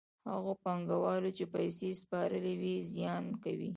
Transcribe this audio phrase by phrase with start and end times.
[0.31, 3.69] هغو پانګوالو چې پیسې سپارلې وي زیان کوي